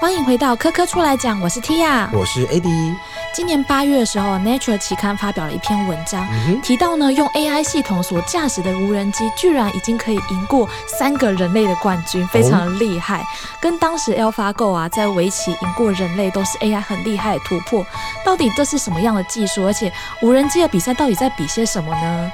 [0.00, 2.96] 欢迎回到科科出来讲，我是 Tia，我是 AD。
[3.34, 6.24] 今年八月的时候，Nature 期刊发表了一篇文章，
[6.62, 13.24] 提到呢，用 AI 系统所驾驶的无人机，居然已经可以赢过三个人类的冠军，非常的厉害。
[13.60, 17.84] 跟当时 AlphaGo 啊，在围棋赢过人类，都是 AI 很厉害的突破。
[18.24, 19.66] 到底这是什么样的技术？
[19.66, 19.92] 而且
[20.22, 22.30] 无人机的比赛到底在比些什么呢？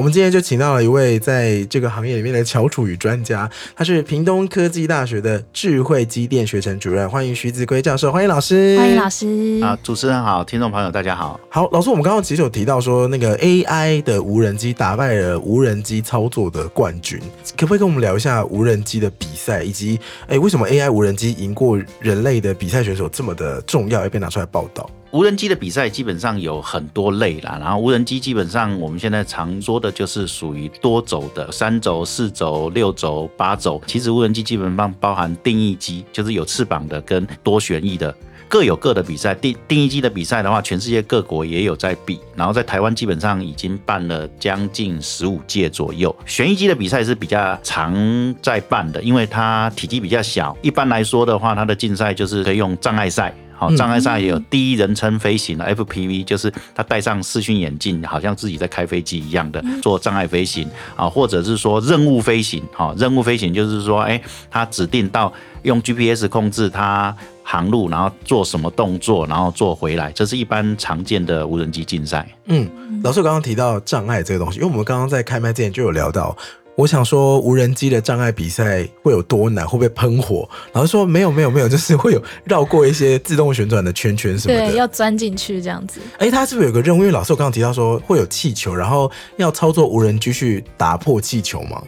[0.00, 3.46] 我们今天就请到了一位在这个行业里面的翘楚与专家，
[3.76, 9.60] 他是屏东科技大学的智慧机电学程主任，欢迎徐子圭教授，欢迎老师，欢迎老师。
[9.62, 17.20] 啊，主持人好，听众朋友大家好，好，老师，我们刚刚其实有提到说那个 AI 的无人机打败了无人机操作的冠军，
[17.58, 24.88] 可不可以跟我们聊一下无人机的比赛，以及哎为什么 AI 无人机赢过人类的比赛选手这么的重要，要被拿出来报道？
[25.12, 33.82] 无人机的比赛基本上有很多类啦，然后无人机基本上我们现在常说的就是属于多轴的，三轴、四轴、六轴、八轴。
[33.88, 38.14] 其实无人机基本上包含定义机，就是有翅膀的跟多旋翼的，
[38.48, 39.34] 各有各的比赛。
[39.34, 46.14] 定定义机的比赛的话，全世界各国也有在比，然后在台湾基本上已经办了将近十五届左右。
[46.24, 47.92] 旋翼机的比赛是比较常
[48.40, 50.56] 在办的，因为它体积比较小。
[50.62, 53.34] 一般来说的话，它的竞赛就是可以用障碍赛。
[53.60, 60.66] 好，障碍上也有第一人称飞行的 FPV，就是他戴上视讯眼镜，好像自己在开飞机一样的做障碍飞行
[60.96, 62.62] 啊，或者是说任务飞行。
[62.72, 64.18] 好，任务飞行就是说，哎，
[64.50, 65.30] 他指定到
[65.64, 72.26] 用 GPS 控制它航路，然后做什么动作，然后做回来，这是一般常见的无人机竞赛。
[72.46, 72.66] 嗯，
[73.04, 76.34] 老师刚刚提到障碍这个东西，因为我们刚刚在开麦之前就有聊到。
[76.76, 79.66] 我想说，无人机的障碍比赛会有多难？
[79.66, 80.48] 会不会喷火？
[80.72, 86.00] 老师说没有，没有，没有，就是会有绕过一些自动旋转的圈圈什么的，要钻进去这样子。
[86.18, 87.00] 哎，他是不是有个任务？
[87.00, 91.82] 因为老师我刚刚提到说会有气球，然后要操作无人机去打破气球吗？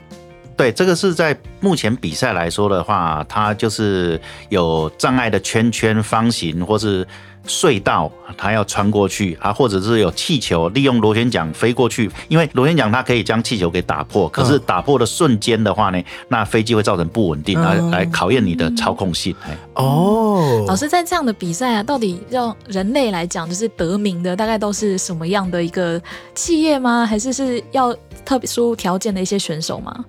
[0.56, 7.06] 对，这个是在目前比赛来说的话，它就是有障碍的圈圈、方形或是。
[7.47, 14.29] 隧道，它要穿过去啊，或者是有气球利用螺旋桨飞过去，因为螺旋桨它可以将气球给打破。
[14.29, 19.35] 可是打破的瞬间的话呢，那飞机会造成不稳定，来来考验你的操控性。
[19.75, 26.01] 哦，老师在这样的比赛啊，到底让人类来讲，就是得名的大概都是什么样的一个
[26.35, 27.05] 企业吗？
[27.05, 30.05] 还是是要特殊条件的一些选手吗？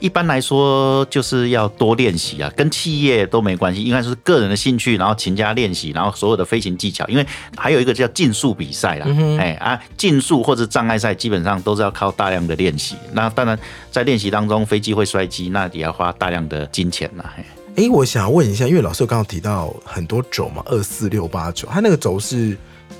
[0.00, 7.06] 一般来说，就是要多练习啊，跟企业都没关系，应该是个人的兴趣，然后勤加练习，然后所有的飞行技巧。
[7.08, 7.26] 因为
[7.56, 9.06] 还有一个叫竞速比赛啦，
[9.38, 12.96] 哎啊，竞速或者障碍赛基本上都是要靠大量的练习。
[13.12, 13.58] 那当然
[13.90, 17.34] 在练习当中，飞机会摔机，那也要花大量的金钱啦。
[17.76, 22.56] 哎，我想问一下，因为老师刚刚提到很多轴嘛，二四六八九，它那个轴是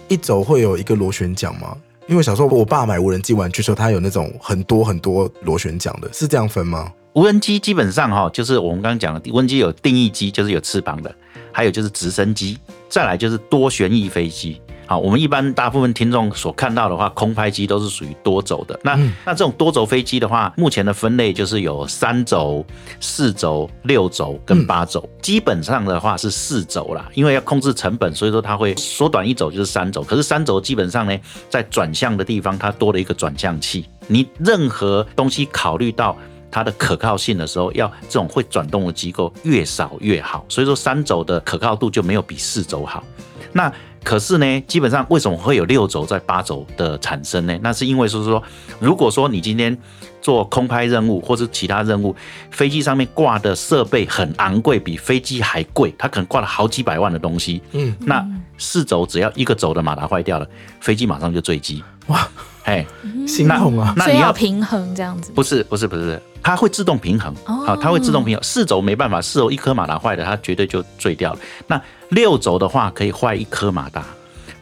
[0.08, 1.76] 一轴会有一个螺旋桨吗？
[2.08, 6.90] 因为小时候我爸买无人机玩具时候，他有那种很多很多螺旋桨的，是这样分吗？
[7.12, 11.14] 无人机基本上哈，就是我们刚刚讲的，无人机有定义机，就是有翅膀的，
[11.52, 12.58] 还有就是直升机，
[12.88, 14.58] 再来就是多旋翼飞机。
[14.88, 18.80] 好，我们一般大部分听众所看到的话，空拍机都是属于多轴的。
[18.82, 22.64] 那那这种多轴飞机的话，目前的分类就是有三轴、
[22.98, 25.06] 四轴、六轴跟八轴。
[25.20, 30.02] 基本上的话是四轴啦，因为要控制成本，所以说它会缩短一轴就是三轴。
[30.02, 31.14] 可是三轴基本上呢，
[31.50, 33.84] 在转向的地方它多了一个转向器。
[34.06, 36.16] 你任何东西考虑到
[36.50, 40.46] 它的可靠性的时候，要这种会转动的机构越少越好。
[40.48, 43.04] 所以说三轴的可靠度就没有比四轴好。
[43.52, 43.70] 那
[44.04, 47.58] 可是呢，基本上为什么会有六轴在八轴的产生呢？
[47.62, 48.42] 那是因为就是说，
[48.80, 49.76] 如果说你今天
[50.22, 52.14] 做空拍任务或是其他任务，
[52.50, 57.60] 飞机上面挂的设备很昂贵，比飞机还贵，它可能挂了好几百万的东西。
[57.72, 58.26] 嗯，那
[58.56, 60.48] 四轴只要一个轴的马达坏掉了，
[60.80, 61.82] 飞机马上就坠机。
[62.06, 62.26] 哇，
[62.68, 62.86] 哎，
[63.26, 63.94] 心痛啊！
[63.96, 65.32] 那你要平衡这样子？
[65.34, 67.34] 不是，不是，不是，它会自动平衡。
[67.46, 68.44] 好，它会自动平衡。
[68.44, 71.38] 四轴没办法，四轴一颗马达坏了，它绝对就坠掉了。
[71.66, 71.80] 那
[72.10, 74.04] 六轴的话可以坏一颗马达，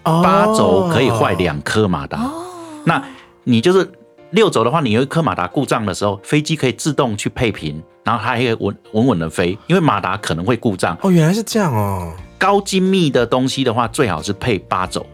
[0.04, 2.22] 八轴可以坏两颗马达。
[2.22, 2.42] 哦
[2.84, 3.02] 那
[3.42, 3.90] 你就是
[4.30, 10.96] 六轴的话，你有一颗马达故障的时候，飞机可以自动去配平，然后它还可以稳稳稳的飞，因为马达可能会故障。
[11.02, 12.12] 哦，原来是这样哦。
[12.38, 15.04] 高精密的东西的话，最好是配八轴，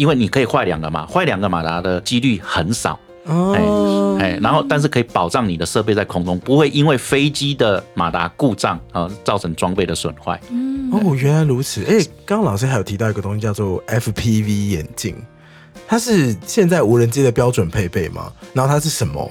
[0.00, 2.98] 因为你可以坏两个马，坏两个马达的几率很少。
[3.26, 10.40] 哦，哎，然后但是可以保障你的设备在空中不会因为飞机的马达故障啊造成装备的损坏。
[10.48, 11.84] 嗯，哦，原来如此。
[11.84, 15.14] 哎，刚刚老师还有提到一个东西叫做 FPV 眼镜，
[15.86, 18.32] 它是现在无人机的标准配备吗？
[18.54, 19.30] 然后它是什么？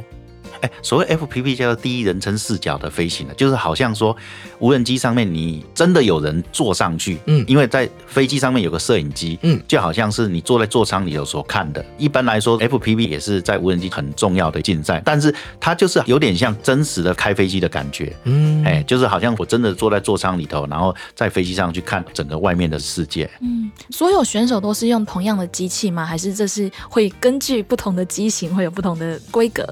[0.62, 4.16] 哎，所谓 FPV 叫做第一人称视角的飞行呢，就是好像说
[4.60, 11.84] 无人机上面你真的有人坐上去，嗯，因为在飞机上面有个摄影机，嗯，就好像是你坐在座舱里有所看的。
[11.98, 23.30] 一般来说，FPV 也是在无人机很重要的竞赛，但是它就是有点像真实的开飞机的感觉，嗯，哎，就是好像我真的坐在座舱里头，然后在飞机上去看整个外面的世界。
[23.42, 26.06] 嗯，所有选手都是用同样的机器吗？
[26.06, 29.66] 还是这是会根据不同的机型会有不同的规格？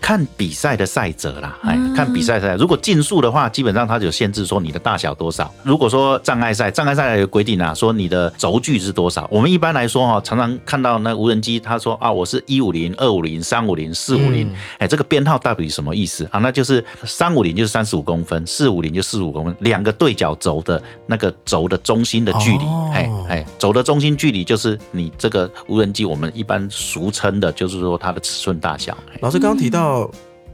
[0.00, 2.54] 看比赛的赛者啦，哎，看比赛赛。
[2.54, 5.52] 如果竞速的话，基本上它有限制，说你的大小多少。
[5.64, 9.26] 如果说障碍赛，障碍赛有规定啊，说你的轴距是多少。
[9.30, 14.48] 我们一般来说哈，常常看到那无人机，他说啊，我是一五零、二五零、三五零、四五零，
[14.78, 16.38] 哎，这个编号到底什么意思啊？
[16.38, 28.96] 那就是三五零就是三十五公分，四五零就四十五公分，两个对角轴的那个轴的中心的距离，哎哎，轴的中心距离就是你这个无人机我们一般俗称的，就是说它的尺寸大小。
[29.20, 29.85] 老师刚刚提到。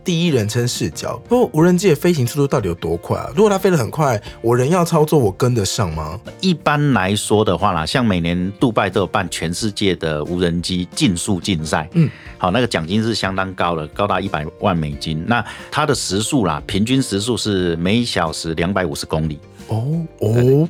[0.05, 3.31] 第一人称视角，不过无人机的飞行速度到底有多快啊？
[3.37, 6.19] 如果它飞得很快，我人要操作，我跟得上吗？
[6.40, 15.25] 一般来说的话啦，像每年杜拜都有办全世界的无人机竞速竞赛，嗯，好，那个奖金是相当高的，高达一百万美金。
[15.25, 19.38] 那它的时速啦，平均时速是每小时两百五十公里。
[19.69, 20.69] 哦哦，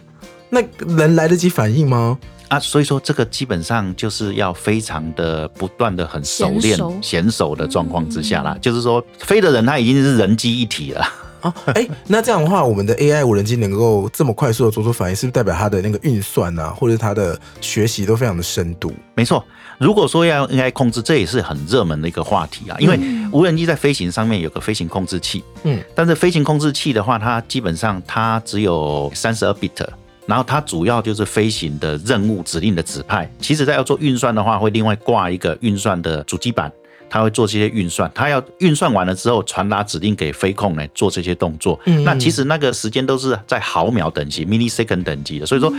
[0.51, 0.61] 那
[0.95, 2.19] 人来得及反应吗？
[2.53, 8.55] 啊，所以说这个基本上就是要非常的不断的很熟练、娴熟的状况之下啦。
[8.61, 11.01] 就是说飞的人他已经是人机一体了。
[11.41, 18.93] 啊，哎，那这样的话，我们的 AI 无人机能够这么快速的做出反应，是不是代表它的那个运算啊，或者它的学习都非常的深度？
[19.15, 19.43] 没错，
[19.79, 22.77] 如果说要 AI 控制，这也是很热门的一个话题啊。
[22.79, 22.97] 因为
[23.33, 29.85] 无人机在飞行上面有个飞行控制器，嗯，但是飞行控制器的话，它基本上它只有三十二 bit。
[30.33, 33.31] 然后它主要就是飞行的任务指令的指派。
[33.39, 36.73] 其实，在要做运算的话，会另外挂一个运算的主机板，
[37.11, 38.11] 它会做这些运算。
[38.15, 41.79] 它要运算完了之后，传达指令给飞控呢做这些动作。
[42.03, 45.45] 那其实那个时间都是在毫秒等级 （millisecond） 等级的。
[45.45, 45.71] 所以说，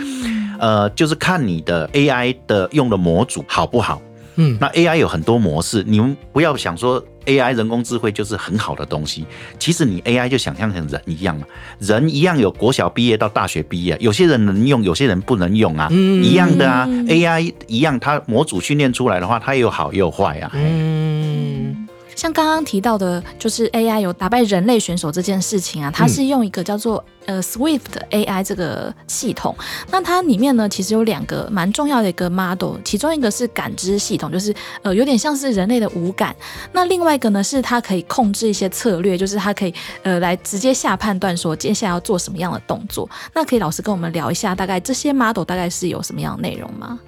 [0.60, 4.00] 呃，就是看你的 AI 的用的模组好不好。
[4.36, 9.26] 嗯，那 AI 有很多模式，你们不要想说 AI 人工智慧就是很好的东西。
[9.60, 11.46] 其实你 AI 就想象成人一样嘛，
[11.80, 16.88] 人一样有国小毕业到大学毕业，有些人能用，有些人不能用啊，一样的啊。
[16.88, 20.52] AI 一样，它模组训练出来的话，它也有好也有坏啊。
[20.54, 21.83] 嗯。
[22.16, 27.82] 像刚刚提到的，就是 AI 有打败人类选手这件事情啊，它是用一个叫做呃 Swift
[28.12, 29.56] AI 这个系统。
[29.90, 36.36] 那它里面呢，其实有两个蛮重要的一个 model，其中一个是感知系统，就是呃有点像是人类的五感。
[36.72, 39.74] 那另外一个呢，是它可以控制一些策略，就是它可以
[40.04, 43.10] 呃来直接下判断说接下来要做什么样的动作。
[43.34, 47.00] 那可以老师跟我们聊一下，大概这些 model 大概是有什么样的内容吗？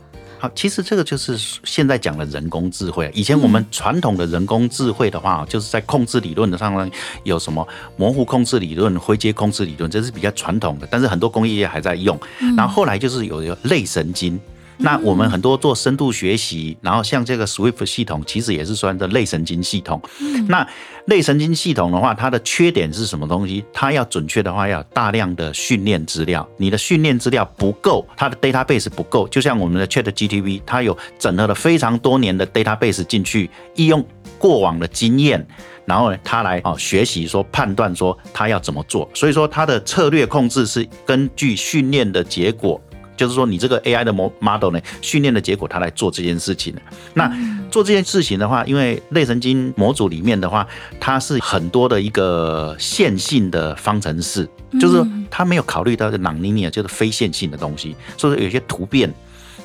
[0.45, 3.09] 好，其实这个就是现在讲的人工智慧。
[3.15, 6.87] 以前我们传统的人工智慧的话，就是在控制理论的上呢，
[7.23, 10.87] 有什么模糊控制理论、灰阶控制理论，这是比较传统的。
[10.91, 12.15] 但是很多工业业还在用。
[12.55, 14.39] 然后后来就是有类神经。
[14.77, 20.01] 那我们很多做深度学习，然后像这个 Swift 系统，其实也是算的类神经系统。
[20.47, 20.67] 那
[21.05, 23.63] 类神经系统的话，它的缺点是什么东西？
[23.71, 26.47] 它要准确的话，要大量的训练资料。
[26.57, 29.27] 你的训练资料不够，它的 database 不够。
[29.27, 34.05] 就像我们的 Chat GTP，它有整合了非常多年的 database 进去，利用
[34.37, 35.45] 过往的经验，
[35.85, 39.09] 然后呢，它来哦学习说判断说它要怎么做。
[39.13, 42.81] 所以说它的策略控制是根据训练的结果。
[43.17, 46.73] 就是说，你这个 AI 的模 model 呢，训练的结果，它来做这件事情。
[47.13, 47.31] 那
[47.71, 50.67] 做这件事情的话，因为类神经模组里面的话，
[50.99, 54.47] 它是很多的一个线性的方程式，
[54.79, 59.13] 就是它没有考虑到这 nonlinear，就是非线性的东西，所以有些突变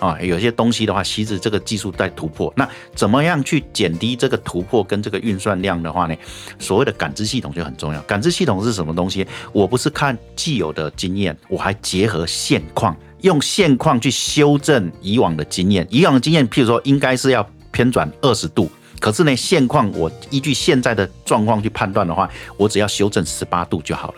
[0.01, 2.53] 啊，有些东西的话，其实这个技术在突破。
[2.57, 6.17] 那怎么样去减低这个突破跟这个运算量的话呢？
[6.59, 8.01] 所谓的感知系统就很重要。
[8.03, 9.27] 感知系统是什么东西？
[9.53, 12.97] 我不是看既有的经验，我还结合现况。
[13.23, 24.15] 用现况去修正以往的经验，以往的经验，譬如说应该是要偏转二十度，可是呢，现况我依据现在的状况去判断的话，我只要修正十八度就好了。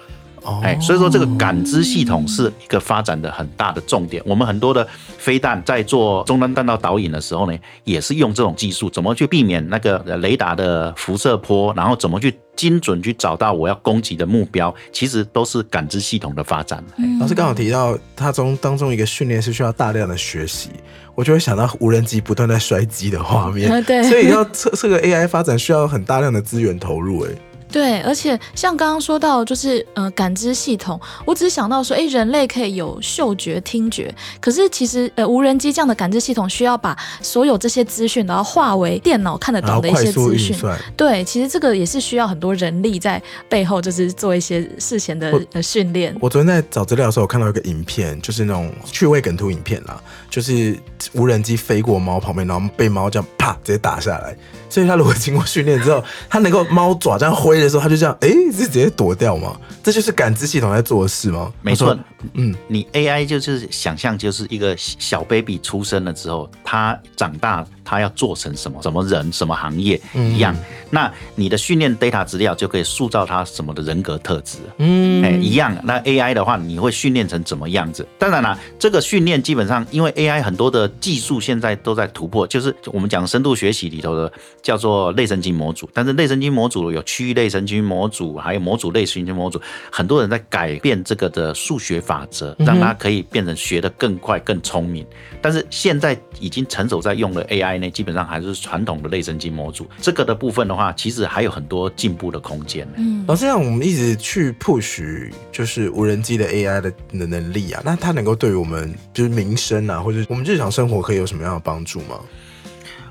[0.62, 4.22] 哎，所以说这个感知系统是一个发展的很大的重点。
[4.26, 4.87] 我们很多的
[5.18, 16.82] 飞弹在做终端弹道导引的时候呢，也是用这种技术，怎么去避免那个雷达的辐射波，然后怎么去精准去找到我要攻击的目标，其实都是感知系统的发展。
[17.20, 20.70] 老师刚好提到，它中当中一个训练是需要大量的学习，
[21.14, 23.82] 我就会想到无人机不断在摔机的画面。
[23.84, 27.25] 对，所以要测这个 AI 发展需要很大量的资源投入。
[27.25, 27.30] 哎。
[27.73, 40.57] 对，而且像刚刚说到，就是呃感知系统，我只是想到说，哎，人类可以有嗅觉、听觉，可是其实呃无人机这样的感知系统需要把所有这些资讯，然后化为电脑看得懂的一些资讯。
[40.97, 46.14] 对，其实这个也是需要很多人力在背后，就是做一些事前的呃训练。
[46.21, 50.76] 我昨天在找资料的时候，我看到一个影片，就是那种趣味梗图影片啦，就是
[51.14, 54.37] 无人机飞过猫旁边，然后被猫这样啪直接打下来。
[54.69, 59.59] 所以它如果经过训练之后，它能够猫爪这样挥的时候，他就这样，哎，是直接躲掉吗？
[59.83, 61.52] 这就是感知系统在做的事吗？
[61.62, 61.97] 没错，
[62.35, 67.66] 嗯，你 AI 就是想象就是一个小 baby 出生了之后，他长大。
[67.85, 70.57] 他要做成什么什么人什么行业一样，
[70.90, 75.76] 那你的训练 data 资料就可以塑造他什么的人格特质，嗯，哎，一样。
[75.83, 78.07] 那 AI 的话，你会训练成怎么样子？
[78.21, 95.06] 当然了，这个训练基本上，因为 AI 很多的技术现在都在突破，就是我们讲深度学习里头的叫做类神经模组，但是类神经模组有区域类神经模组，还有模组类神经模组，很多人在改变这个的数学法则，让它可以变成学得更快、更聪明。
[95.42, 97.78] 但是现在已经成熟在用了 AI。
[97.82, 102.88] 呢基本上还是传统的类神经模组，这个的部分的话，其实还有很多进步的空间。
[102.97, 112.21] 嗯，老师，像我们一直去 push 就是无人机的 AI 的的能力啊，那它能够对于我们就是民生啊，或者我们日常生活可以有什么样的帮助吗？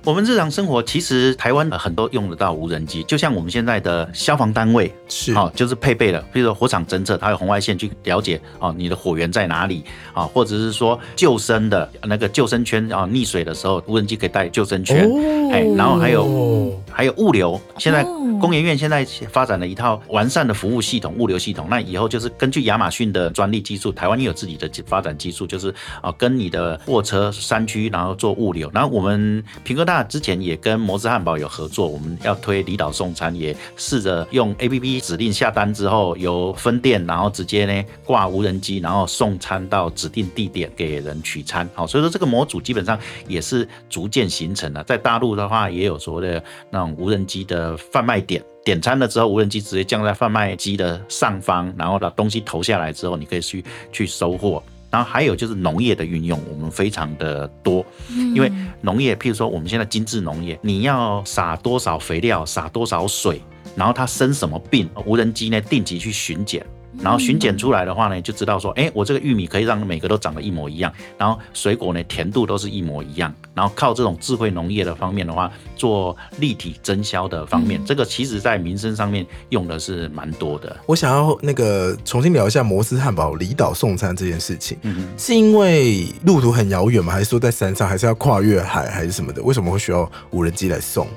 [0.03, 5.31] 我们日常生活其实台湾很多用得到无人机，就像我们现在的消防单位是。
[5.36, 15.08] 哦，就是配备了，比如说火场侦测，它有红外线去了解哦你的火源在哪里啊，或者是说救生的那个救生圈啊，溺水的时候无人机可以带救生圈，
[15.51, 18.03] 哎，然后还有还有物流，现在
[18.39, 30.01] 工研院现在发展了一套完善的服务系统，物流系统，那以后就是根据亚马逊的专利技术，台湾也有自己的发展技术，就是啊跟你的货车山区然后做物流，然后我们平哥大。
[30.12, 41.69] 之前也跟摩斯汉堡有合作，我们要推离岛送餐，也试着用 A P P 指令下单之后，由分店然后直接呢挂无人机，然后送餐到指定地点给人取餐。
[41.74, 44.83] 好，所以说这个模组基本上也是逐渐形成了。
[44.83, 54.61] 在大陆的话，也有所谓的那种无人机的贩卖点，点餐了之后，无人机直接降在贩卖机的上方，然后把东西投下来之后，你可以去去收货。
[54.89, 63.41] 然后还有就是农业的运用，我们非常的多，因为农业，譬如说我们现在精致农业，你要撒多少肥料，撒多少水，
[63.73, 66.65] 然后它生什么病，无人机呢定期去巡检。
[67.00, 80.75] 然后巡检出来的话呢，就知道说，哎，我这个玉米可以让每个都长得一模一样，然后水果呢甜度都是一模一样，然后靠这种智慧农业的方面的话，做立体增销的方面，这个其实在民生上面用的是蛮多的。
[80.86, 87.13] 我想要那个重新聊一下摩斯汉堡离岛送餐这件事情，嗯是因为路途很遥远吗？
[87.13, 89.41] 还是说在山上，还是要跨越海，还是什么的？
[89.41, 91.07] 为什么会需要无人机来送？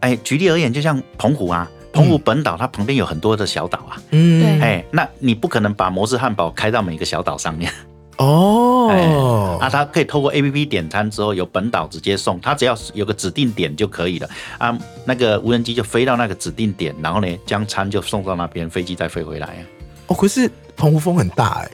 [0.00, 1.70] 哎，举例而言，就像澎湖啊。
[1.92, 7.70] 澎湖本岛它旁边有很多的小岛啊，嗯，哎，那你不可能把摩斯汉堡开到每个小岛上面。
[8.18, 14.28] 哦，啊，它可以透过 A P P 点餐之后，由本岛直接送，它只要有个指定点就可以了。
[14.58, 19.62] 啊，那个无人机就飞到那个指定点，然后呢将餐就送到那边，飞机再飞回来啊。
[20.08, 21.70] 哦，可是澎湖风很大哎。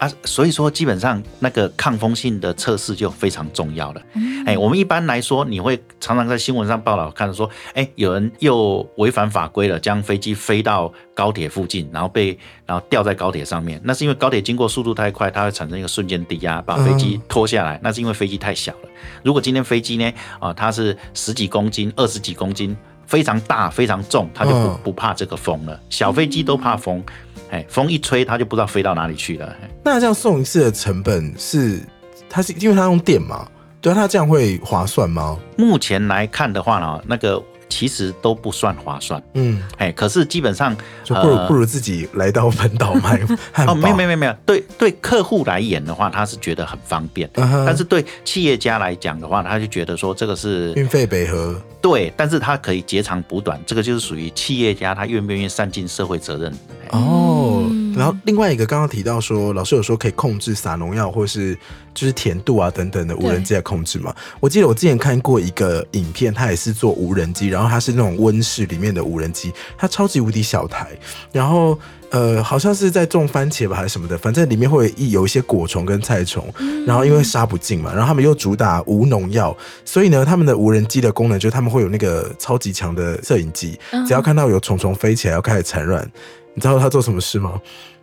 [0.00, 4.02] 啊，所以说基本上那个抗风性的测试就非常重要了。
[4.46, 13.78] 哎，我们一般来说，你会常常在新闻上报道看到说，哎，有人又违反法规了，将飞机飞到高铁附近，然后被然后吊在高铁上面。
[13.84, 17.78] 那是因为高铁经过速度太快，它会产生一个瞬间低压，把飞机拖下来。
[17.82, 18.88] 那是因为飞机太小了。
[19.22, 22.74] 如果今天飞机呢，啊，它是十几公斤、二十几公斤，
[23.06, 25.78] 非常大、非常重，它就不不怕这个风了。
[25.90, 27.04] 小飞机都怕风。
[27.50, 29.56] 哎，风一吹，它就不知道飞到哪里去了。
[29.84, 31.80] 那这样送一次的成本是，
[32.28, 33.46] 它是因为它用电嘛？
[33.80, 35.38] 对，它这样会划算吗？
[35.56, 37.42] 目前来看的话呢，那个。
[37.70, 43.18] 其实都不算划算，嗯，哎，可是基本上就不如不如自己来到本岛买
[43.66, 56.52] 哦，没有没有没有，对对，客户来演的话，他是觉得很方便，但是对企业家来讲的话，他就觉得说这个是运费北河，对，但是他可以截长补短，这个就是属于企业家他愿不愿意善尽社会责任。
[56.90, 57.70] 哦。
[58.00, 61.54] 然后另外一个刚刚提到说，老师有说可以控制撒农药或是
[61.92, 64.14] 就是甜度啊等等的无人机来控制嘛？
[64.40, 70.88] 我记得我之前看过一个影片，它也是做无人机，然后它是那种温室里面的无人机，它超级无敌小台，
[71.30, 71.78] 然后
[72.08, 76.50] 呃好像是在种番茄吧还是什么的，反正里面会有一些果虫跟菜虫，
[76.86, 79.54] 然后因为杀不尽嘛，然后他们又主打无农药，
[79.84, 83.78] 所以呢他们的无人机的功能就是他们会有那个超级强的摄影机，
[84.08, 86.10] 只要看到有虫虫飞起来要开始产卵。
[86.54, 87.60] 你知道他做什么事吗？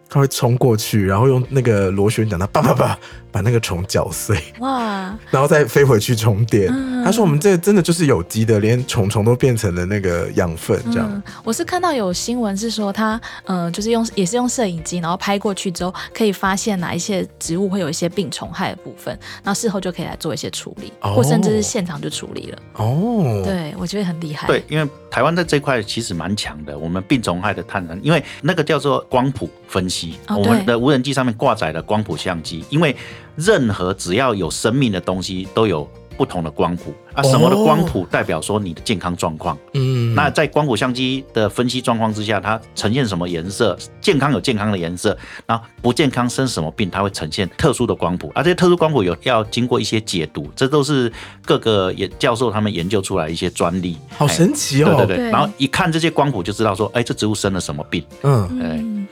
[0.10, 2.98] 他会冲过去，然后用那个螺旋桨，他叭叭叭
[3.38, 6.72] 把把那个虫搅碎，哇， 然后再飞回去充电。
[6.74, 11.10] 嗯他说我们这真的就是有机的，连虫虫都变成了那个养分，这样。
[11.10, 22.58] 嗯，我是看到有新闻是说他，呃，就是用也是用摄影机，然后拍过去之后，可以发现哪一些植物会有一些病虫害的部分，然后事后就可以来做一些处理，哦或甚至是现场就处理了。
[22.74, 24.46] 哦，对，我觉得很厉害。
[24.48, 32.94] 对，，因为台湾在这一块其实蛮强的，我们病虫害的探测，因为那个叫做光谱分析，哦我们的无人机上面挂载了光谱相机，因为
[33.38, 39.56] 任何只要有生命的东西都有不同的光谱啊，什么的哦光谱代表说你的健康状况。
[39.76, 43.78] 嗯，那在光谱相机的分析状况之下，它呈现什么颜色？
[44.02, 45.16] 健康有健康的颜色，
[45.46, 48.32] 然后不健康生什么病，它会呈现特殊的光谱。
[48.34, 51.12] 而、这些特殊光谱有要经过一些解读，这都是
[51.46, 53.96] 各个研教授他们研究出来一些专利。
[54.18, 54.96] 好哎神奇哦。
[54.98, 58.04] 对对对，对然后一看这些光谱就知道说，哎，这植物生了什么病。
[58.24, 59.08] 嗯，嗯。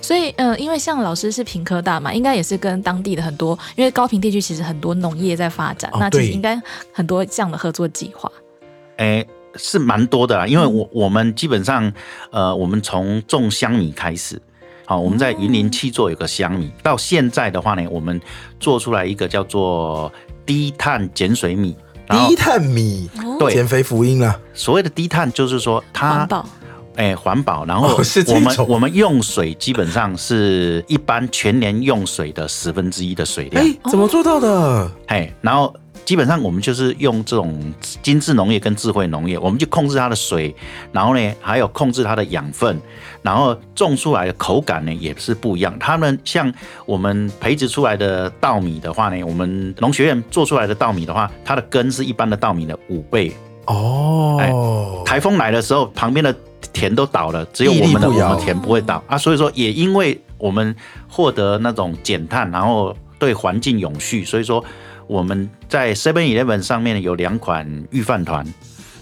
[0.00, 6.60] 所以，呃，因为像老师是平科大嘛，应该也是跟当地的很多，因为高平地区其实很多农业在发展，哦那其实应该
[6.92, 8.30] 很多这样的合作计划。
[8.96, 9.24] 哎，
[9.56, 11.92] 是蛮多的啦，因为我我们基本上，
[12.30, 14.40] 呃，我们从种香米开始，
[14.84, 18.20] 好，我们在云林七座有个香米，到现在的话呢，我们
[18.60, 20.12] 做出来一个叫做
[20.44, 21.76] 低碳碱水米。
[22.08, 24.38] 低碳米，对减肥福音啊。
[24.54, 26.24] 所谓的低碳，就是说它
[26.96, 34.90] 哎，环保，然后我们、种我们用水基本上是一般全年用水的十分之一的水量，哎，怎么做到的？
[35.06, 35.74] 哎，然后
[36.04, 37.72] 基本上我们就是用这种
[38.02, 40.54] 精致农业跟智慧农业，我们就控制它的水，
[40.92, 42.80] 然后呢还有控制它的养分，
[43.22, 45.76] 然后种出来的口感呢也是不一样。
[45.78, 46.52] 他们像
[46.86, 53.32] 我们培植出来的稻米的话呢，我们农学院做出来的稻米的话，它的根是一般的稻米的五倍。
[53.66, 56.32] 哦，台风来的时候，旁边的
[56.76, 59.16] 田都倒了，只有我们的田不会倒啊。
[59.16, 60.76] 所以说，也因为我们
[61.08, 64.62] 获得那种减碳，然后对环境永续，所以说
[65.06, 68.46] 我们在 Seven Eleven 上面有两款御饭团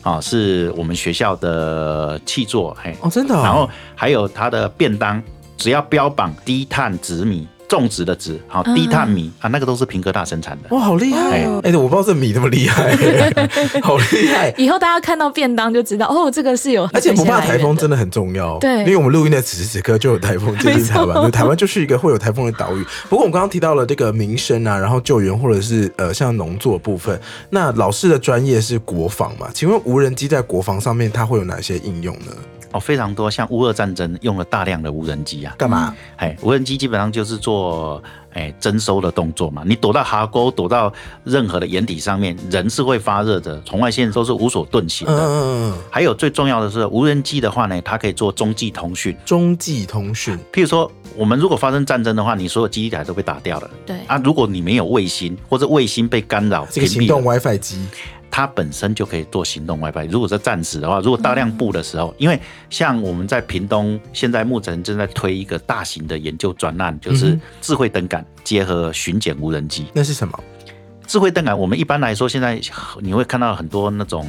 [0.02, 3.42] 啊，是我们学校的气作，嘿，哦，真的哦。
[3.42, 5.20] 然后还有它的便当，
[5.56, 7.48] 只要标榜低碳紫米。
[7.76, 10.74] 种植的植，好低碳米啊，那个都是平哥大生产的。
[10.74, 11.44] 哇，好厉害！
[11.44, 12.96] 哦哎，我不知道这米那么厉害，
[13.82, 14.52] 好厉害。
[14.56, 22.84] 以后大家看到便当就知道，哦，这个是有，而且不怕台风真的很重要，对因为我们录音的此时此刻就有台风接近台湾， 对台湾就是一个会有台风的岛屿。
[23.08, 27.18] 不过我们刚刚提到了这个民生啊，然后救援或者是呃像农作部分，
[27.50, 29.48] 那老师的专业是国防嘛？
[29.52, 32.32] 请问无人机在国防上面它会有哪些应用呢？
[32.74, 35.94] 哦，非常多，像乌俄战争用了大量的无人机啊，干嘛？
[36.16, 39.62] 哎，无人机基本上就是做哎征收的动作嘛。
[39.64, 45.14] 你躲到壕沟，躲到任何的掩体上面，人是会发热的，红外线都是无所遁形的。
[45.14, 49.16] 嗯嗯嗯，还有最重要的是，无人机的话呢，它可以做中继通讯。
[49.24, 54.20] 中继通讯譬如说，我们如果发生战争的话，你所有基地台都被打掉了对，啊。
[54.24, 57.86] 如果你没有卫星，或者卫星被干扰、这个行动，WiFi 机，
[58.30, 60.08] 它本身就可以做行动 WiFi。
[60.10, 62.38] 如果是暂时的话，如果大量布的时候，因为
[62.70, 69.86] 像我们在屏东，现在目前正在推一个大型的研究专案，就是智慧灯杆结合巡检无人机。
[69.92, 70.38] 那是什么？
[71.06, 72.58] 智慧灯杆，我们一般来说，现在
[73.00, 74.26] 你会看到很多那种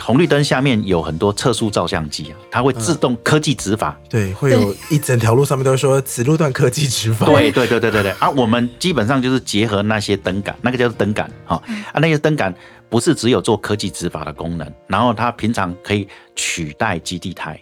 [0.00, 3.94] 红绿灯下面有很多测速照相机啊，它会自动科技执法。
[4.08, 7.26] 对，会有一整条路上面都会说此路段科技执法。
[7.30, 8.30] 对对对对对对啊！
[8.30, 12.54] 我们基本上就是结合那些灯杆，那个叫做灯杆哈、啊，那些灯杆
[12.94, 17.60] 不是只有做科技执法的功能，然后它平常可以取代基地台，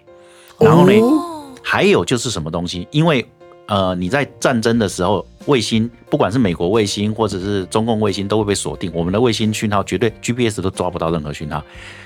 [0.60, 2.86] 然后呢，哦，还有就是什么东西？
[2.90, 3.26] 因为
[3.66, 11.64] 呃，你在战争的时候，卫星不管是美国卫星或者是中共卫星都会被锁定，我们的卫星讯号绝对 GPS 都抓不到任何讯号。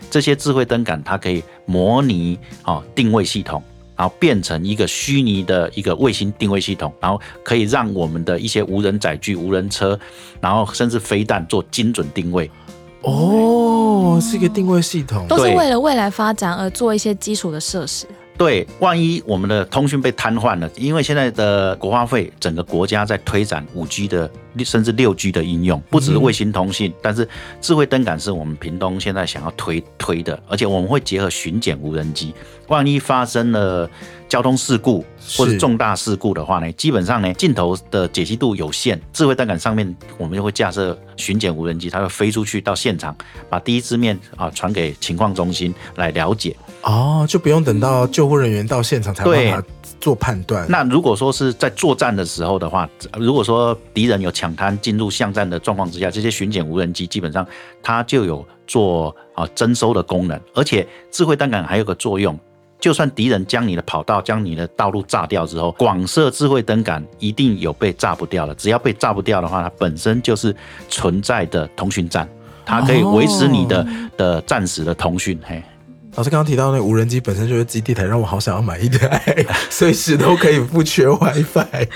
[0.09, 3.61] 这些智慧灯杆它可以模拟哦定位系统。
[3.99, 9.99] 然后变成一个虚拟的一个卫星定位系统，然后可以让我们的一些无人载具、无人车，
[10.39, 12.51] 然后甚至飞弹做精准定位。
[13.02, 15.26] 哦，是一个定位系统。
[15.28, 18.06] 都是对为了未来发展而做一些基础的设施。
[18.38, 27.26] 对，万一我们的通讯被瘫痪了，因为现在的国花费，整个国家在推展五 G 的甚至六 G 的应用，不只是卫星通信，但是
[27.62, 32.35] 智慧灯杆是我们屏东现在想要推推的，而且我们会结合巡检无人机，
[32.68, 33.88] 万一发生了
[34.29, 35.05] 交通事故
[35.37, 43.17] 或者重大事故的话呢，基本上呢镜头的解析度有限，智慧灯杆上面我们就会架设巡检无人机，它会飞出去到现场，
[43.49, 46.57] 把第一支面啊传给情况中心来了解。
[46.83, 49.69] 哦，就不用等到救护人员到现场才有对办法
[50.01, 50.67] 做判断。
[50.69, 57.47] 那如果说是在作战的时候的话，如果说敌人有抢滩进入巷战的状况之下，这些巡检无人机基本上
[57.83, 62.39] 它就有做啊征收的功能，而且智慧弹杆还有个作用，
[62.79, 68.55] 就算敌人将你的跑道、将你的道路炸掉之后，广设智慧灯杆一定有被炸不掉的。
[68.55, 70.55] 只要被炸不掉的话，它本身就是
[70.89, 72.29] 存在的通讯站，
[72.65, 73.87] 它可以维持你的
[74.17, 75.39] 的暂时的通讯。
[75.45, 75.62] 嘿。
[76.15, 81.89] 老师刚刚提到那无人机本身就是基地台，让我好想要买一台， 随时都可以不缺 WiFi。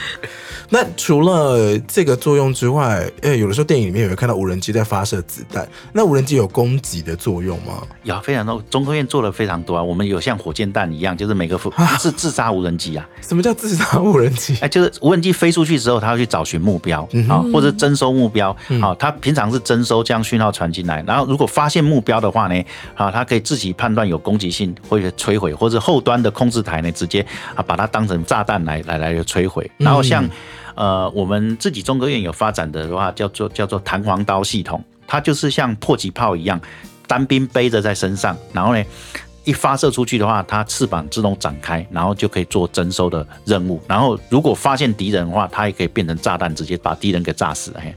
[0.72, 7.82] 那除了这个作用之外，诶，有的时候电影里面有看到无人机在发射子弹，那无人机有攻击的作用吗？
[8.04, 9.82] 有非常多，中科院做了非常多啊。
[9.82, 11.58] 我们有像火箭弹一样，就是每个
[11.98, 13.08] 是 自杀无人机啊。
[13.20, 14.56] 什么叫自杀无人机？
[14.60, 18.94] 哎，就是无人机飞出去之后，它要去找寻目标啊，或者征收目标啊。
[18.96, 29.68] 它平常是征收将讯号传进来，然后如果发现目标的话呢，啊，它可以自己判断有攻击性或者摧毁，或者后端的控制台呢，直接啊把它当成炸弹来来来摧毁。
[29.76, 30.24] 然后像。
[30.80, 36.58] 呃，我们自己中科院有发展的话，叫做叫做弹簧刀系统，它就是像迫击炮一样，
[37.06, 38.82] 单兵背着在身上，然后呢，
[39.44, 43.78] 一发射出去的话，它翅膀自动展开，然后就可以做征收的任务。
[43.86, 47.74] 然后如果发现敌人的话，它也可以变成炸弹，直接把敌人给炸死。
[47.76, 47.94] 嘿，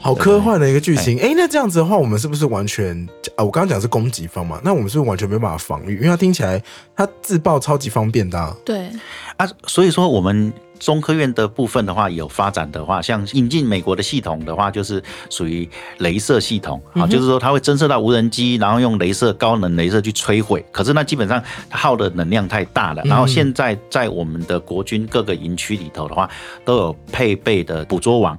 [0.00, 1.20] 好科幻的一个剧情。
[1.20, 3.44] 哎，那这样子的话，我们是不是完全啊？
[3.44, 5.94] 我刚刚讲是攻击方嘛，那我们是不是完全没办法防御？
[5.94, 6.60] 因为它听起来
[6.96, 8.56] 它自爆超级方便的。
[8.64, 8.90] 对
[9.36, 10.52] 啊，所以说我们。
[10.78, 20.64] 中科院的部分的话，有发展的话，像引进美国的系统的话，就是属于镭射系统啊，就是说它会侦测到无人机，然后用镭射高能镭射去摧毁。
[20.70, 23.02] 可是那基本上它耗的能量太大了。
[23.04, 26.30] 然后现在在我们的国军各个营区里头的话，
[26.64, 28.38] 都有配备的捕捉网。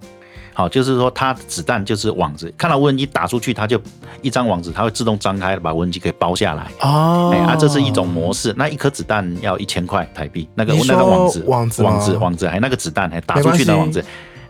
[0.57, 3.79] 好，就是说它子弹就是网子，看到无人机打出去，它就
[4.23, 6.71] 一张网子，它会自动张开，把无人机给包下来。
[6.81, 8.51] 哦，哎啊，这是一种模式。
[8.57, 14.03] 那一颗子弹要一千块台币，那个那个网子网子网子网子，还那个子弹还打出去的网子，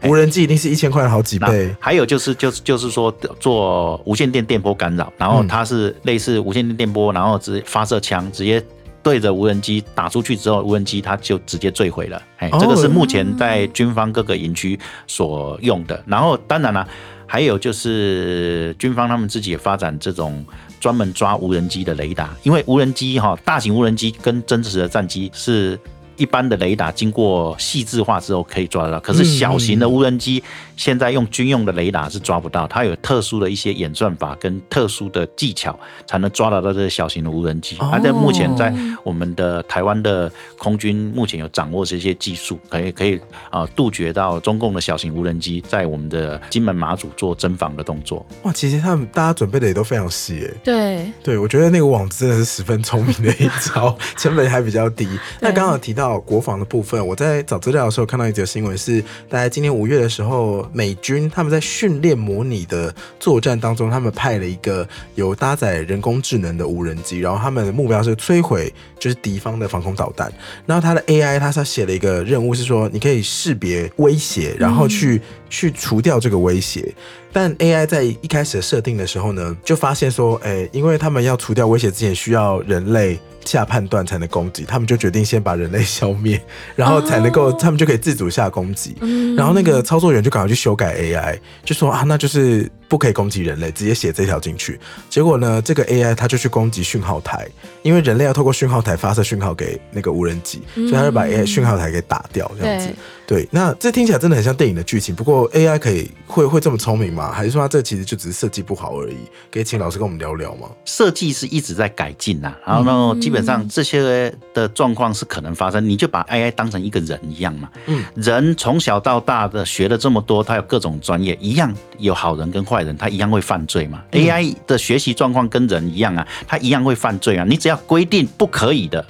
[0.04, 1.76] 无人机一定是一千块好几倍。
[1.78, 8.64] 还有就是就是就是说做无线电电波干扰，然后它是类似无线电电波，然后直发射枪直接。
[9.08, 12.22] 对着无人机打出去之后，无人机它就直接坠毁了。
[12.40, 16.04] 哎，这个是目前在军方各个营区所用的。
[16.06, 16.86] 然后，当然了，
[17.26, 20.46] 还有就是军方他们自己也发展这种
[20.82, 25.80] 专门抓无人机的雷达，因为无人机哈，大型无人机跟真实的战机是。
[26.18, 30.44] 一般的雷达经过细致化之后可以抓得到，可是小型的无人机
[30.76, 37.78] 现在用军用的雷达是抓不到，它有特殊的一些演算法跟特殊的技巧才能抓得到这些小型的无人机。
[37.80, 43.20] 而在目前在我们的台湾的空军目前有掌握这些技术，可以可以
[43.52, 48.26] 啊杜绝到中共的小型无人机在我们的金门马祖做侦防的动作。
[48.42, 50.54] 哇，其实他们大家准备的也都非常细诶。
[50.64, 55.08] 对对，我觉得那个网真的是十分聪明的一招， 成本还比较低。
[55.40, 56.07] 那刚刚提到。
[56.08, 70.32] 到国防的部分，我在找资料的时候看到一则新闻，是大概今年五月的时候，美军他们在训练模拟的作战当中，他们派了一个有搭载人工智能的无人机，然后他们的目标是摧毁就是敌方的防空导弹。
[70.66, 76.94] 然后他的 AI，他是写了一个任务，是说你可以识别威胁，然后去去除掉这个威胁。
[77.32, 83.20] 但 AI 在一开始的设定的时候呢，就发现说，哎，因为他们要除掉威胁之前，需要人类。
[83.46, 86.38] 下判断才能攻击，他们就决定先把人类消灭，
[86.76, 88.94] 然后才能够，他们就可以自主下攻击。
[89.38, 92.70] 然后那个操作员就赶快去修改 AI，就说啊，那就是。
[92.88, 94.80] 不可以攻击人类，直接写这条进去。
[95.10, 97.48] 结果呢，这个 AI 它就去攻击讯号台，
[97.82, 102.94] 因为人类要透过讯号台发射讯号给那个无人机，所以它就把 AI 讯号台给打掉，这样子。
[103.26, 105.14] 对，那这听起来真的很像电影的剧情。
[105.14, 107.30] 不过 AI 可以会会这么聪明吗？
[107.30, 109.18] 还是说它这其实就只是设计不好而已？
[109.52, 110.70] 可以请老师跟我们聊聊吗？
[110.86, 115.78] 设计是一直在改进呐，然后呢，基本上这些的状况是可能发生。
[115.88, 117.70] 你就把 AI 当成一个人一样嘛。
[117.88, 122.77] 嗯，人从小到大的学了这么多，他有各种专业，一样有好人跟坏。
[122.78, 127.44] 坏人他一样会犯罪嘛？AI 的学习状况跟人一样啊，他一样会犯罪啊。
[127.50, 129.04] 你只要规定不可以的，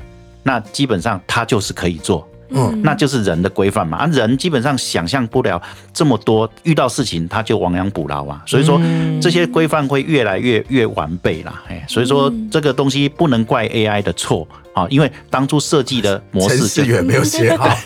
[0.43, 3.97] 那基本上他就是可以做，嗯，那就是人的规范嘛。
[3.97, 5.61] 啊，人基本上想象不了
[5.93, 8.41] 这么多，遇到事情他就亡羊补牢啊。
[8.45, 8.81] 所以说
[9.21, 11.61] 这些规范会越来越越完备啦。
[11.67, 17.69] 哎，所以说这个东西不能怪 AI 的错啊，因为当初设计的模式是远没有写好。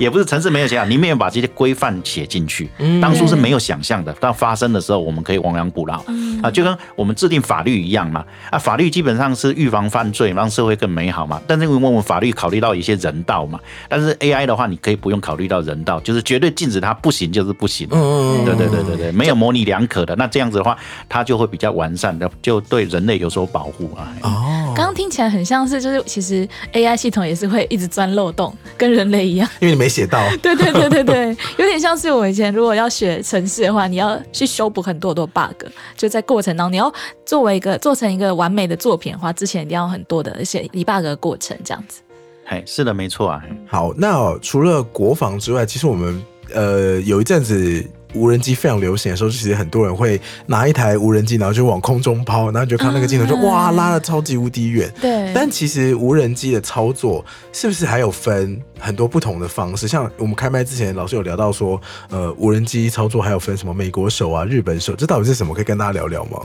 [0.00, 2.68] 也不是城市没有写好，你没有把这些规范写进去。
[3.00, 6.02] 当初是没有想象的，但发生的时候，我们可以亡羊补牢
[6.42, 8.24] 啊，就跟我们制定法律一样嘛。
[8.50, 11.40] 啊，法律基本上是预防犯罪，让社会更美好嘛。
[11.46, 17.86] 但是因为我们法律考虑到一些人道嘛，但是 AI 的话，你可以不用考虑到人道，就是绝对禁止它不行就是不行。
[17.92, 20.16] 嗯对对对对对，没有模棱两可的。
[20.16, 20.74] 那这样子的话，
[21.10, 24.08] 它就会比较完善的，就对人类有所保护啊。
[24.22, 24.72] 哦。
[24.74, 29.46] 刚刚听起来很像是，就是其实 AI 系统也是会一直钻漏洞，跟人类一样。
[29.60, 30.18] 因为你没写到。
[30.40, 36.90] 对对对对对， 有点像是我以前如果要学程式的话，你要去修补很多很多 bug，就在过程当中，你要
[37.26, 42.00] 作为一个做成一个完美的作品的话，之前一定要很多的一些 debug 的过程，这样子。
[42.46, 43.42] 哎，是的，没错啊。
[43.66, 46.22] 好，那除了国防之外，其实我们
[46.54, 47.84] 呃有一阵子。
[48.14, 54.92] 无人机非常流行的时候，其实很多人会拿一台无人机，然后就往空中抛，然后你就看那个镜头，就哇拉的超级无敌远。
[55.00, 55.32] 对。
[55.34, 59.86] 但其实无人机的操作是不是还有分很多不同的方式？
[59.86, 65.54] 像我们开麦之前，老师有聊到说，呃，无人机操作还有分什么美国手啊、日本手，这到底是什么？
[65.54, 66.40] 可以跟大家聊聊吗？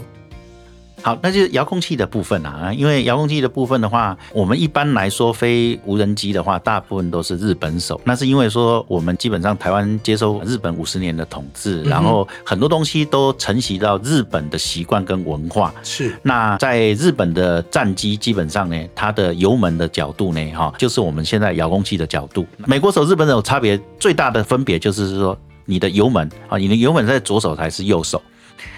[1.05, 2.73] 好，那就是遥控器的部分啊。
[2.73, 8.01] 因为遥控器的部分的话，我们一般来说飞无人机的话，大部分都是日本手。
[8.05, 15.71] 那是因为说我们基本上台湾接收日本五十年的统治，然后很多东西都承袭到日本的习惯跟文化。
[15.83, 16.11] 是。
[16.23, 22.43] 那在日本的战机基本上呢，它的油门的角度呢，哈，就是我们现在遥控器的角度。
[22.65, 28.19] 美国手、日本手差别最大的分别就是说，你的油门啊，你的油门在左手还是右手？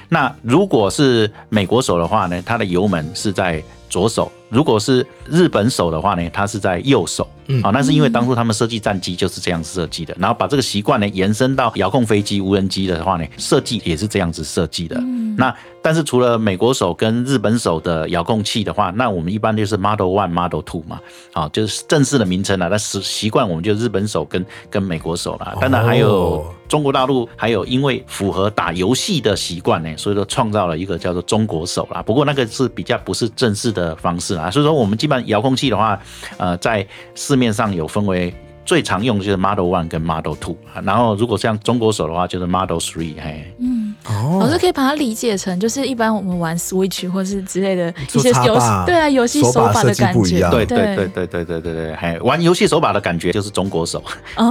[0.10, 7.28] 那如果是美国手的话呢，它的油门是在左手；如果是日本手的话呢，它是在右手。
[7.50, 14.98] 嗯，好，那是因为当初他们设计战机就是这样设计的，然后把这个习惯呢延伸到遥控飞机、无人机的话呢，设计也是这样子设计的。
[15.00, 21.00] 嗯，那但是除了美国手跟日本手的遥控器的话，那我们一般就是 Model One、Model Two 嘛，
[21.32, 22.68] 好，就是正式的名称了。
[22.68, 25.56] 那习习惯我们就日本手跟跟美国手了。
[25.62, 32.04] 当然还有中国大陆，还有因为符合打游戏的习惯呢，所以说创造了一个叫做中国手啦。
[32.04, 34.52] 不过那个是比较不是正式的方式啊。
[34.52, 36.00] 所以说我们基本上遥控器的话，
[36.38, 38.34] 呃，在市面上有分为
[38.66, 54.04] 最常用就是 Model One 跟 Model Two，然后如果像中国手的话就是 Model Three，嘿，嗯，哦，老师可以把它理解成就是一般我们玩 Switch 或是之类的一些游戏，对啊，游戏手把的感觉，对对对对对对对对，嘿，玩游戏手把的感觉就是中国手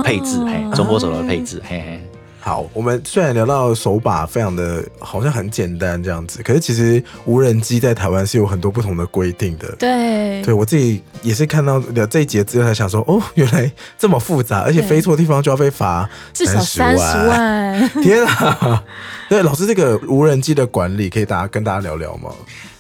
[0.03, 2.01] 配置，嘿，中国手的配置，嘿嘿。
[2.47, 9.75] 好，我们虽然聊到手把非常的好像很简单这样子，可是其实无人机在台湾是有很多不同的规定的。
[9.77, 17.91] 对，对我自己也是看到这一节资料才想说，哦，原来这么复杂，而且飞错地方就要被罚至少三十万。
[18.01, 18.81] 天啊！
[19.29, 22.31] 对，老师，这个无人机的管理可以大家跟大家聊聊吗？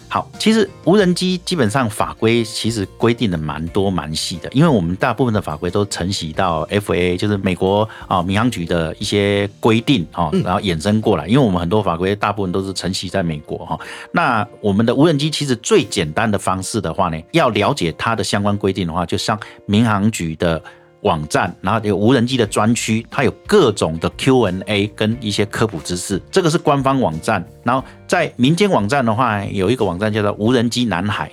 [0.08, 11.26] 好，其实无人机基本上法规其实规定的蛮多蛮细的，因为我们大部分的法规都承袭到 FAA，就是美国啊民航局的一些规定啊，然后衍生过来。
[11.26, 13.78] 因为我们很多法规大部分都是承袭在美国哈。
[14.12, 20.62] 那我们的无人机其实最简单的方式的话呢，要了解它的相关规定的话，就像民航局的。
[21.02, 27.44] 网站，然后有无人机的专区，它有各种的 Q&A 跟一些科普知识，这个是官方网站。
[27.62, 31.30] 然后在民间网站的话，有一个网站叫做无人机南海。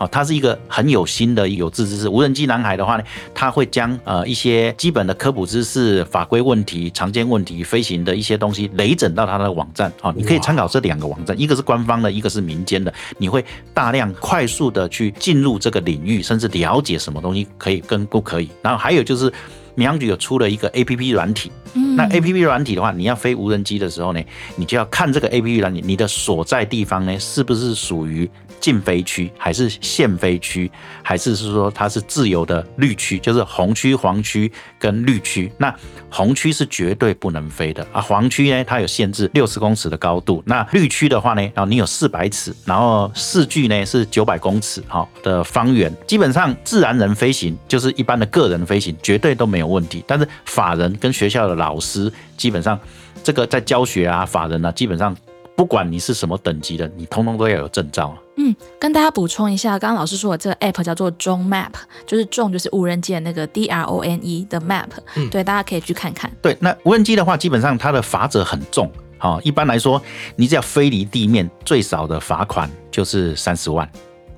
[0.00, 2.08] 哦，它是一个很有心的有志之士。
[2.08, 9.92] 无人机男孩的话呢，它会将呃一些基本的科普知识、法规问题、常见问题、飞行的一些东西累整到它的网站。
[10.00, 12.90] 哦，你可以参考这两个网站，一个是官方的，一个是民间的。
[13.18, 18.48] 你会大量快速的去进入这个领域，甚至了解什么东西可以跟不可以。
[18.62, 19.30] 然后还有就是
[19.74, 21.52] 民航局有出了一个 A P P 软体。
[21.94, 24.20] 那 A P P 软体的话，你要飞无人机的时候呢，
[24.56, 28.30] 你就要看这个 A P P 软体，你的所在地方呢是不是属于。
[28.60, 30.70] 禁飞区还是限飞区，
[31.02, 35.50] 还是是说它是自由的绿区，就是红区、黄区跟绿区。
[35.58, 35.74] 那
[36.10, 40.42] 红区是绝对不能飞的啊，黄区呢它有限制六十公尺的高度。
[40.46, 45.92] 那绿区的话呢，然后你有四百尺，然后视距呢是九百公尺哈的方圆。
[46.06, 52.78] 基本上自然人飞行就是一般的个人飞行绝对都没有问题，但是法人跟学校的老师基本上
[53.24, 55.16] 这个在教学啊，法人啊基本上。
[55.60, 58.16] 不管你是什么等级的，你通通都要有证照。
[58.38, 61.72] 嗯，跟大家补充一下，刚刚老师说的这个 app 叫做 Drone Map，
[62.06, 64.88] 就是 Drone 就是无人机的那个 D R O N E 的 map，
[65.30, 66.32] 对，大家可以去看看。
[66.40, 68.90] 对，那无人机的话，基本上它的罚则很重。
[69.18, 70.00] 好，一般来说，
[70.34, 73.86] 你只要飞离地面，最少的罚款就是三十万。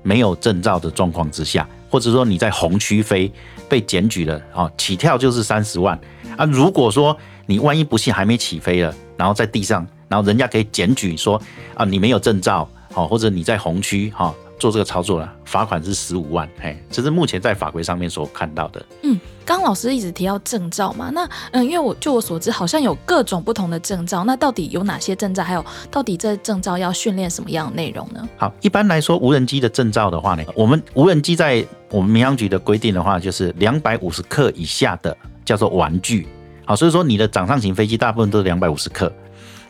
[0.01, 3.31] 没有证照的状况之下，或者说你在红区飞
[3.69, 5.97] 被检举了，哦，起跳就是三十万
[6.35, 6.43] 啊。
[6.43, 9.87] 如果说你万一不幸还没起飞了，然后在地上。
[10.13, 11.41] 然后人家可以检举说
[11.73, 18.85] 啊，你没有证照，好，或者你在红区哈做这个操作了，罚款是十五万，嘿，这是目前在法规上面所看到的。
[19.01, 25.43] 嗯，刚老师一直提到证照嘛，那嗯，因为我就我所知，好像有各种不同的证照，那到底有哪些证照？
[25.43, 28.29] 还有到底这证照要训练什么样的内容呢？
[28.37, 36.27] 好，一般来说，无人机的证照的话呢，我们无人机在我们民航局的规定的话，就是两百五十克以下的叫做玩具，
[36.65, 39.11] 好，所以说你的掌上型飞机大部分都是两百五十克。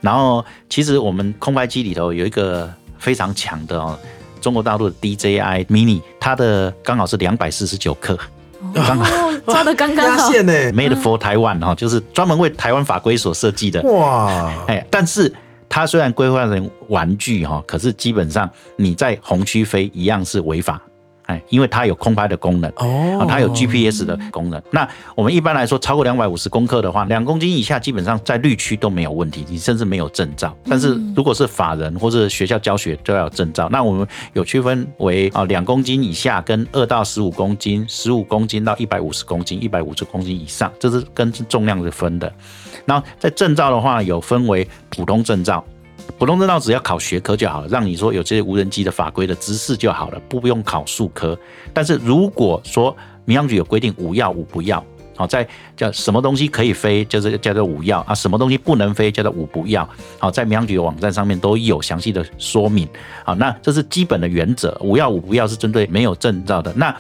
[0.04, 3.98] 然后，其实我们空拍机里头有一个非常强的哦，
[4.42, 8.20] 中国大陆的 DJI Mini，它的刚好是两百四十九克
[8.74, 10.30] 刚好抓的刚刚好。
[10.30, 13.82] 线呢，Made for Taiwan 哈，就是专门为台湾法规所设计的。
[13.84, 15.34] 哇，哎，但是
[15.70, 20.82] 它虽然规划成玩具哈，可是基本上你在红区飞一样是违法。
[21.26, 24.62] 哎，因为它有空拍的功能哦，它有 GPS 的功能。
[24.72, 30.56] 那我们一般来说，超过两百五十公克的话，两公斤以下基本上在绿区都没有问题，你甚至没有证照。
[30.70, 33.70] 但是如果是法人或者学校教学都要有证照。
[33.72, 42.32] 那我们有区分为啊两公斤以下跟二到十五公斤，十五公斤到一百五十公斤，一百五十公斤以上，这是跟重量是分的。
[42.86, 45.64] 然后在证照的话，有分为普通证照。
[46.18, 51.38] 普通证照只要考学科就好了，让你说有这些无人机的法规的知识就好了，不用考数科。
[51.74, 54.84] 但是如果说民航局有规定五要五不要，
[55.16, 59.88] 好在叫什么东西可以飞，就是叫做五要啊，什么东西不能飞叫做五不要。
[60.18, 62.88] 好，在民航局的网站上面都有详细的说明。
[63.26, 66.74] 好，那这是基本的原则，五要五不要是针对没有证照的。
[66.76, 66.96] 那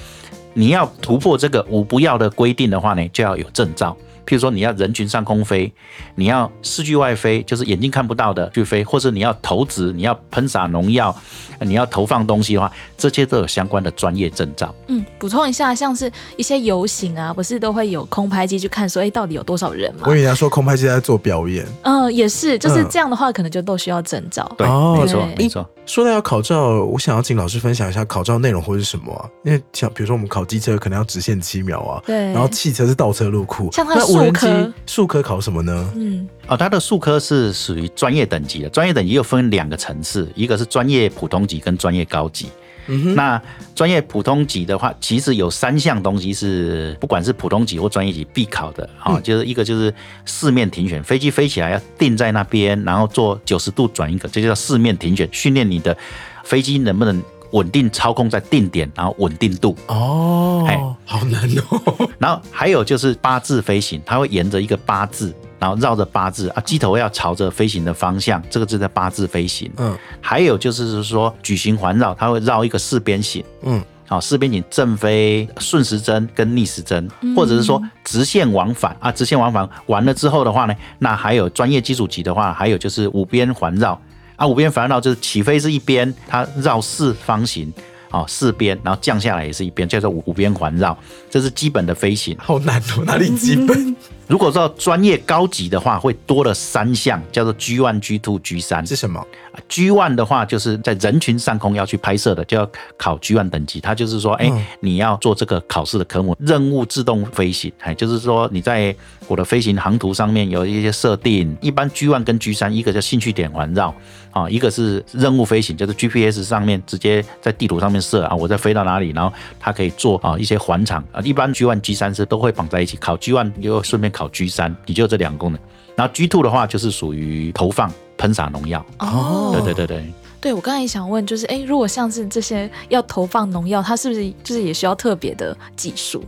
[0.53, 3.95] 你要突破这个五不要的规定的话呢，就要有证照。
[4.25, 5.71] 譬如说你要人群上空飞，
[6.15, 11.15] 你要视距外飞，就是眼睛看不到的去飞，或者你要投掷，你要喷洒农药，
[11.59, 14.73] 你要投放东西的话，这些都有相关的专业证照。
[14.87, 20.03] 嗯，补充一下，像是一些游行啊，不是都会有空拍机去看，说哎到底有多少人吗？
[20.05, 21.65] 我以为说空拍机在做表演。
[21.83, 24.49] 嗯，也是，就是这样的话，可能就都需要证照。
[24.57, 25.69] 对，没错，没错。
[25.85, 29.29] 说到要考照，我想要请老师分享一下考照内容或是什么啊？
[29.43, 35.91] 因为像比如说我们考机车可能要直线七秒啊，对，然后汽车是倒车入库，像它数科，数科考什么呢？
[35.95, 42.47] 嗯，哦，它的数科是属于专业等级的，专业等级又分两个层次，一个是专业普通级跟专业高级。
[42.87, 43.41] 嗯那
[43.75, 49.93] 专业普通级的话，其实有三项东西是不管是普通级或专业级必考的啊，就是一个就是
[50.25, 55.95] 四面停选，飞机飞起来要定在那边，然后做九十度转一个，这就叫四面停选，训练你的
[56.43, 59.77] 飞机能不能稳定操控在定点，然后稳定度。
[59.87, 62.09] 哦，哎，好难哦。
[62.19, 65.33] 然后还有就是八字飞行，它会沿着一个八字。
[65.63, 69.71] 然后绕着八字啊，机头要朝着飞行的方向，这个就在八字飞行。
[69.77, 73.41] 嗯，还有就是说矩形环绕，它会绕一个四边形。
[73.61, 83.97] 嗯，好，四边形正飞、顺时针跟逆时针，或者是说直线往返啊，直线往返完了之后的话呢，那还有专业基础级的话，还有就是五边环绕
[84.35, 87.71] 啊，五边环绕就是起飞是一边，它绕四方形。
[88.11, 90.95] 哦，四边，然后降下来也是一边，叫做五五边环绕，
[91.31, 92.37] 这是基本的飞行。
[92.37, 93.95] 好难哦，哪里基本？
[94.27, 98.85] 如果说专业高级的话，会多了三项，叫做 G one、G two、G 三。
[98.85, 99.25] 是什么
[99.67, 103.81] ？G one 的话，就是在人群上空要去拍摄的，就要考 G one 等级。
[103.81, 107.71] 它就是说，哎，你要做这个考试的科目，任务自动飞行。
[107.79, 108.95] 哎，就是说你在
[109.27, 111.55] 我的飞行航图上面有一些设定。
[111.61, 113.93] 一般 G one 跟 G 三，一个叫兴趣点环绕。
[114.33, 121.21] 啊，一个是任务飞行，就是 GPS 上面直接在地图上面设啊，我在飞到哪里，然后它可以做啊一些环场啊。
[121.21, 125.61] 一般 G one、G 三是都会绑在一起考 G one，又顺便考 G 三，你就这两个功能。
[125.95, 128.83] 然后 G two 的话就是属于投放喷洒农药。
[128.99, 130.13] 哦，对对对对。
[130.41, 136.23] 对我刚才也想问，就是哎，如果像是这些要投放农药，它是不是就是也需要特别的技术？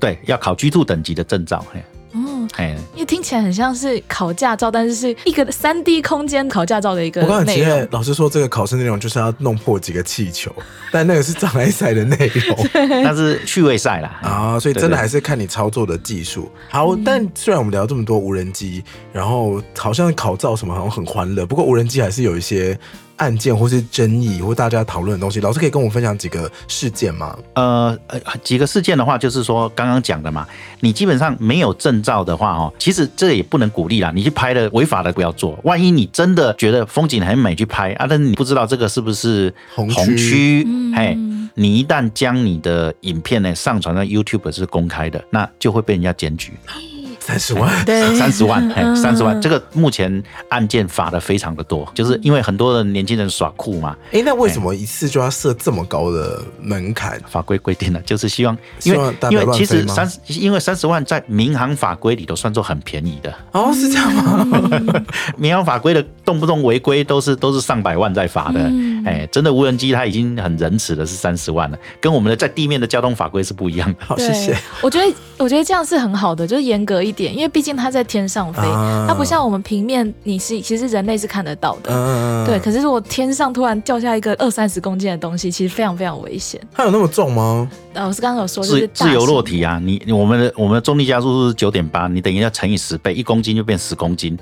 [0.00, 1.64] 对，要考 G two 等级的证照。
[1.72, 1.82] 嘿。
[2.12, 7.22] 哦，哎，因为听起来很像是考驾照，但是是一个三 D 空间考驾照的一个。
[7.22, 10.50] 我刚才其实老师说这个考试内容就是要弄破几个气球，
[10.90, 12.56] 但那个是障碍赛的内容，
[13.02, 14.18] 那是趣味赛啦。
[14.22, 16.50] 啊，所以真的还是看你操作的技术。
[16.68, 22.78] 好，但虽然我们聊这么多无人机，然后好像考照什么好像很欢乐，不过无人机还是有一些。
[23.18, 27.38] 案件或是争议或大家讨论的东西，老师可以跟我分享几个事件吗？
[27.54, 30.46] 呃呃，几个事件的话，就是说刚刚讲的嘛，
[30.80, 34.10] 你基本上没有证照的话，哦，其实这也不能鼓励啦。
[34.14, 41.16] 你去拍的违法的不要做，万一你真的觉得风景很美去拍啊，但是你不知道这个是不是红区，嘿，
[41.54, 46.52] 你一旦将你的影片呢上传到 YouTube 是公开的，那就会被人家检举。
[47.28, 53.94] 三十万， 对，三十万，哎，三十万，这个目前案件罚的非常的多，就是因为很多的年轻人耍酷嘛。
[54.12, 57.20] 哎，那为什么一次就要设这么高的门槛？
[57.28, 63.34] 法规规定的，就是希望，因为因为其实三，因为三十万在民航法规里头算作很便宜的。
[63.52, 64.46] 哦，是这样吗？
[65.36, 68.70] 民航法规的动不动违规都是都是上百万在罚的。
[69.08, 73.98] 哎，真的无人机它已经很仁慈的是三十万了，跟我们的在地面的交通法规是不一样的。
[74.06, 74.56] 好，谢谢。
[74.80, 77.12] 我觉得我觉得这样是很好的，就是严格一。
[77.18, 78.62] 点，因为毕竟它在天上飞，
[79.08, 82.56] 它不像我们平面，你是其实人类是看得到的，对。
[82.60, 86.60] 可是如果天上突然掉下一个二三十公斤的东西，其实非常非常危险。
[86.72, 87.68] 它有那么重吗？
[87.94, 94.38] 老师刚刚有说是自由落体啊，你我们的我们的重力加速度是九点八，你等于要乘以十倍，一公斤就变十公斤。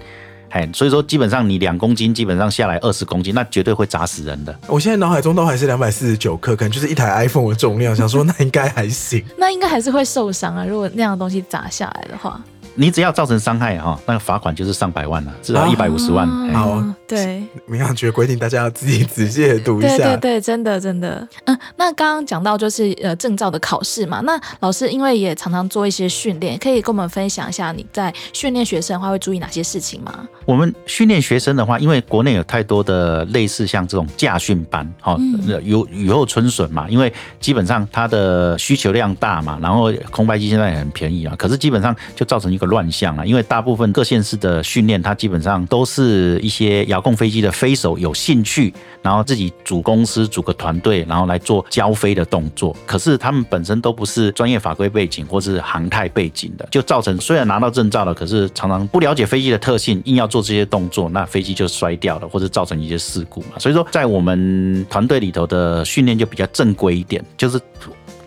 [0.51, 4.57] 哎，所以说基本上你两公斤，基本上下来二十公斤，那绝对会砸死人的。
[4.67, 9.25] 我现在脑海中都还是两百四十九克，可能就是一台 iPhone 的重量，想说那应该还行。
[9.37, 12.41] 那应该还是会受伤啊，如果那样的东西砸下来的话。
[12.79, 16.29] 你只要造成伤害哈，那个罚款就是上百万了，至少一百五十万。
[16.53, 19.97] 好，对，民航局规定，大家要自己仔细的读一下。
[19.97, 21.27] 对对对，真的真的。
[21.47, 30.29] 嗯，那刚刚讲到就是呃证照的考试嘛，那老师因为也常常做一些训练，可以跟我们分享一下你在训练学生的话会注意哪些事情吗？
[30.45, 35.19] 我们训练学生的话，因为国内有太多的类似像这种驾训班，哈，
[35.65, 42.67] 有雨后春笋嘛，因为基本上它的需求量大嘛，然后空白机现在也很便宜啊，可是基本上就造成一个。
[42.67, 43.25] 乱象啊！
[43.25, 48.73] 因为大部分各县市的训练，它基本上都是一些遥控飞机的飞手有兴趣，
[49.03, 52.75] 然后自己组公司、组个团队，然后来做交飞的动作。
[52.87, 63.59] 可是他们本身都不是专业法规背景或是航太背景的，就造成虽然拿到证照了，可是常常不了解飞机的特性，硬要做这些动作，那飞机就摔掉了，或者造成一些事故嘛。
[63.59, 67.61] 所以说，在我们团队里头的训练就比较正规一点，就是。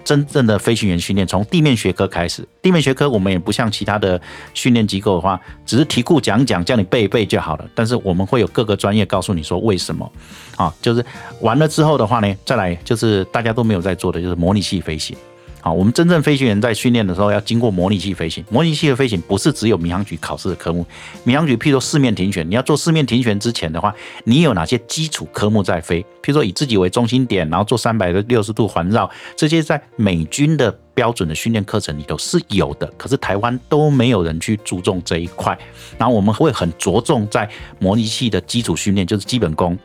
[0.09, 4.19] 真正的飞行员训练从地面学科开始，地面学科我们也不像其他的
[4.55, 7.65] 训练机构的话，只是题库讲讲，叫你背一背就好了。
[7.75, 10.11] 但是我们会有各个专业告诉你说为什么，
[10.55, 11.05] 啊，就是
[11.41, 15.15] 完了之后的话呢，再来就是大家都没有在做的就是模拟器飞行。
[15.61, 18.43] 好，我们真正飞行员在训练的时候要经过模拟器飞行。
[18.49, 20.85] 模拟器的飞行不是只有民航局考试的科目。
[21.23, 23.93] 民航局譬如说四面停旋，你要做四面停旋之前的话，
[24.23, 26.01] 你有哪些基础科目在飞？
[26.21, 32.87] 譬如说以自己为中心点，然后做三百六十度环绕，这些在美军的标准的训练课程里头是有的。
[32.97, 35.57] 可是台湾都没有人去注重这一块。
[35.97, 37.49] 然后我们会很着重在
[37.79, 39.77] 模拟器的基础训练，就是基本功。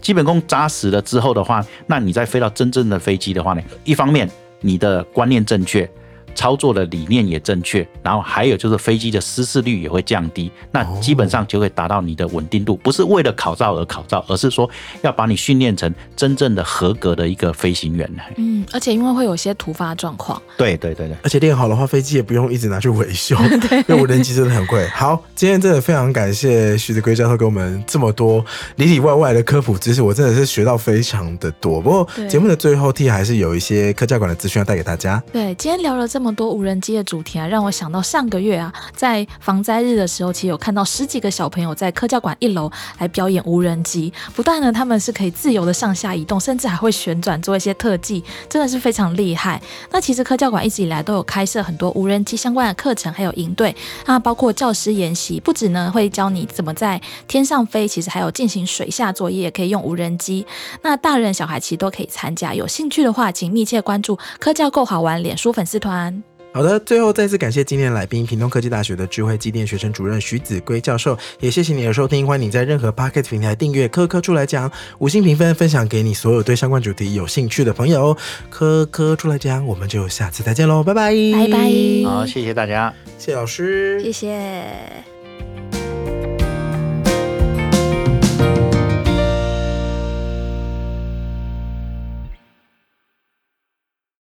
[0.00, 3.62] 基本功扎实了之后的话，那你再飞到真正的飞机的话呢？
[3.84, 4.28] 一方面
[4.60, 5.88] 你的观念正确。
[6.34, 12.76] 操作的理念也正确，然后还有就是飞机的失事率也会降低，那基本上就会达到你的稳定度。
[12.76, 14.70] 不是为了考照而考照，而是说
[15.02, 18.08] 要把你训练成真正的合格的一个飞行员。
[18.36, 20.40] 嗯，而且因为会有些突发状况。
[20.56, 23.36] 对对对对，而且练好的话，飞机也不用一直拿去维修，
[23.88, 24.86] 因为无人机真的很贵。
[24.90, 31.80] 好，今天真的非常感谢徐子圭教授给我们这么多里里外外的科普知识，我真的是学到非常的多。
[31.80, 35.22] 不过节目的最后，T 还是有一些科教馆的资讯要带给大家。
[35.32, 36.34] 对，今天聊了这么。
[36.34, 44.12] 多无人机的主题啊，让我想到上个月啊，在防灾日的时候，其实有看到十几个小朋友在科教馆一楼来表演无人机。
[44.36, 49.60] 不但呢，他们是可以自由的上下移动，甚至还会旋转做一些特技，真的是非常厉害。
[49.90, 53.74] 那其实科教馆一直以来都有开设很多无人机相关的课程，还有营队
[54.06, 60.46] 那，包括教师研习，不止呢会教你怎么在天上飞，其实还有进行水下作业，可以用无人机。
[60.82, 66.22] 那大人小孩其实都可以参加，有兴趣的话，请密切关注科教够好玩脸书粉丝团。
[66.50, 74.68] 好的，最后再次感谢今天来宾，屏东科技大学的智慧机电学生主任徐子圭教授，也谢谢你的收听，欢迎你在任何 p o c k e t 平台订阅科科出来讲，
[74.98, 78.16] 五星评分，分享给你所有对相关主题有兴趣的朋友。
[78.48, 85.17] 科科出来讲，我们就下次再见喽，拜拜，拜拜，好，谢谢大家，谢老师，谢谢。